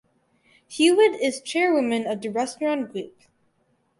Hewitt 0.67 1.21
is 1.21 1.41
chairwoman 1.43 2.07
of 2.07 2.21
The 2.21 2.29
Restaurant 2.29 2.91
Group. 2.91 3.21